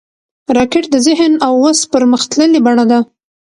راکټ 0.57 0.83
د 0.91 0.95
ذهن 1.07 1.31
او 1.45 1.53
وس 1.63 1.79
پرمختللې 1.93 2.59
بڼه 2.65 2.85
ده 2.91 2.99